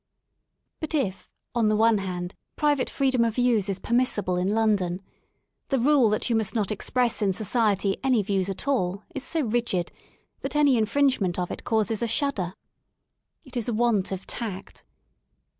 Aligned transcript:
But 0.79 0.95
if, 0.95 1.29
on 1.53 1.67
the 1.67 1.75
one 1.75 1.99
hand, 1.99 2.33
private 2.55 2.89
freedom 2.89 3.23
of 3.23 3.35
views 3.35 3.69
is 3.69 3.77
permissible 3.77 4.35
in 4.35 4.49
London, 4.55 5.03
the 5.67 5.77
rule 5.77 6.09
that 6.09 6.27
you 6.27 6.35
must 6.35 6.55
not 6.55 6.71
ex 6.71 6.89
press 6.89 7.21
in 7.21 7.33
Society 7.33 7.97
any 8.03 8.23
views 8.23 8.49
at 8.49 8.67
all 8.67 9.03
is 9.13 9.23
so 9.23 9.41
rigid, 9.41 9.91
that 10.39 10.55
any 10.55 10.75
infringement 10.75 11.37
of 11.37 11.51
it 11.51 11.63
causes 11.65 12.01
a 12.01 12.07
shudden 12.07 12.53
It 13.43 13.55
is 13.55 13.69
a 13.69 13.73
want 13.75 14.11
of 14.11 14.21
113 14.21 14.21
1 14.21 14.25
THE 14.25 14.37
SOUL 14.39 14.41
OF 14.47 14.53
LONDON 14.53 14.63
tact. 14.65 14.83